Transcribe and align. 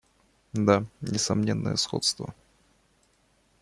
Да, 0.53 0.83
несомненное 1.01 1.75
сходство. 1.75 2.33